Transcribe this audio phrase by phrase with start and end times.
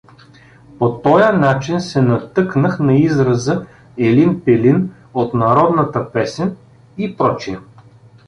[0.77, 3.65] По тоя начин се натъкнах на израза
[3.97, 6.57] „Елин пелин“ от народната песен:
[6.97, 7.59] и пр.